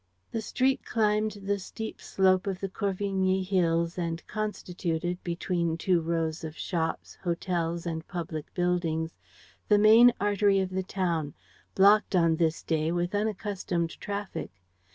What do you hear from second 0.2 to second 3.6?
The street climbed the steep slope of the Corvigny